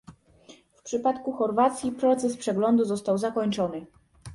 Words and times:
W 0.75 0.81
przypadku 0.83 1.31
Chorwacji 1.31 1.91
proces 1.91 2.37
przeglądu 2.37 2.85
został 2.85 3.17
zakończony 3.17 3.85